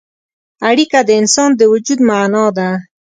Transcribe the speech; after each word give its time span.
اړیکه 0.69 0.99
د 1.05 1.09
انسان 1.21 1.49
د 1.55 1.61
وجود 1.71 1.99
معنا 2.09 2.45
ده. 2.57 2.69